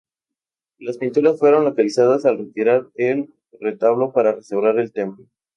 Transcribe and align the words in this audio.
Las 0.79 0.97
pinturas 0.97 1.37
fueron 1.37 1.63
localizadas 1.63 2.25
al 2.25 2.39
retirar 2.39 2.87
el 2.95 3.31
retablo 3.59 4.11
para 4.11 4.31
restaurar 4.31 4.79
el 4.79 4.91
templo. 4.91 5.27